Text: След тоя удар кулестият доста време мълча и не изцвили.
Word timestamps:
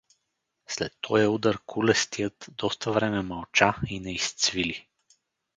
След 0.67 0.93
тоя 1.01 1.31
удар 1.31 1.59
кулестият 1.65 2.45
доста 2.57 2.91
време 2.91 3.21
мълча 3.21 3.73
и 3.89 3.99
не 3.99 4.13
изцвили. 4.13 4.87